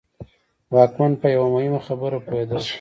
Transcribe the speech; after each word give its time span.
واکمن 0.73 1.11
په 1.21 1.27
یوه 1.35 1.47
مهمه 1.55 1.79
خبره 1.87 2.17
پوهېدل. 2.25 2.61